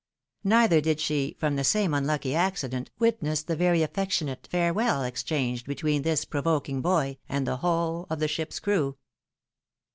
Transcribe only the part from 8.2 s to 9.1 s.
ship's crew.